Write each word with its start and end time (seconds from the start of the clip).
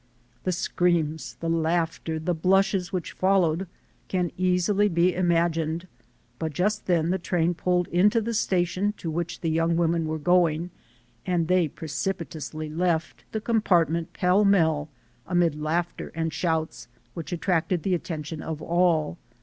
The 0.45 0.51
screams, 0.51 1.35
the 1.41 1.47
laughter, 1.47 2.17
the 2.17 2.33
blushes 2.33 2.91
which 2.91 3.11
followed 3.11 3.67
can 4.07 4.31
easily 4.35 4.89
be 4.89 5.13
imagined, 5.13 5.87
but 6.39 6.53
just 6.53 6.87
then 6.87 7.11
the 7.11 7.19
train 7.19 7.53
pulled 7.53 7.87
into 7.89 8.19
the 8.19 8.33
station 8.33 8.93
to 8.97 9.11
which 9.11 9.41
the 9.41 9.49
young 9.51 9.77
women 9.77 10.07
were 10.07 10.17
going, 10.17 10.71
and 11.23 11.47
they 11.47 11.67
precipitately 11.67 12.67
left 12.67 13.25
the 13.31 13.39
compartment 13.41 14.11
pell 14.11 14.43
mell 14.43 14.89
amid 15.27 15.61
laughter 15.61 16.11
and 16.15 16.33
shouts 16.33 16.87
which 17.13 17.31
attracted 17.31 17.83
the 17.83 17.93
at 17.93 18.03
tention 18.03 18.41
of 18.41 18.59
all. 18.59 19.19